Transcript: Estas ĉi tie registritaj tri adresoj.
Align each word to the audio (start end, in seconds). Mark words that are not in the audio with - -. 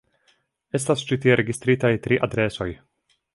Estas 0.79 1.03
ĉi 1.09 1.17
tie 1.25 1.35
registritaj 1.41 1.93
tri 2.07 2.19
adresoj. 2.29 2.69